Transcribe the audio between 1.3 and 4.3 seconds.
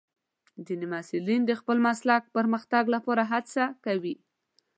د خپل مسلک پرمختګ لپاره هڅه کوي.